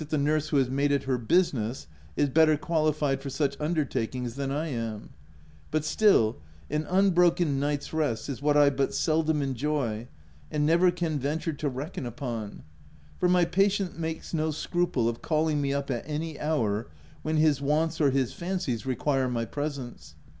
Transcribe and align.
L 0.01 0.07
218 0.07 0.09
THE 0.09 0.31
TENANT 0.41 0.45
who 0.49 0.57
has 0.57 0.69
made 0.71 0.91
it 0.91 1.03
her 1.03 1.17
business, 1.19 1.87
is 2.17 2.29
better 2.29 2.57
qualified 2.57 3.21
for 3.21 3.29
such 3.29 3.55
undertakings 3.61 4.33
than 4.33 4.49
I 4.49 4.69
am; 4.69 5.11
but 5.69 5.85
still, 5.85 6.37
an 6.71 6.87
unbroken 6.89 7.59
night's 7.59 7.93
rest 7.93 8.27
is 8.27 8.41
what 8.41 8.57
I 8.57 8.71
but 8.71 8.95
seldom 8.95 9.43
enjoy, 9.43 10.07
and 10.49 10.65
never 10.65 10.89
can 10.89 11.19
venture 11.19 11.53
to 11.53 11.69
reckon 11.69 12.07
upon; 12.07 12.63
for 13.19 13.29
my 13.29 13.45
patient 13.45 13.99
makes 13.99 14.33
no 14.33 14.49
scruple 14.49 15.07
of 15.07 15.21
calling 15.21 15.61
me 15.61 15.71
up 15.71 15.91
at 15.91 16.01
any 16.07 16.39
hour 16.39 16.87
when 17.21 17.37
his 17.37 17.61
wants 17.61 18.01
or 18.01 18.09
his 18.09 18.33
fancies 18.33 18.87
re 18.87 18.95
quire 18.95 19.29
my 19.29 19.45
presence. 19.45 20.15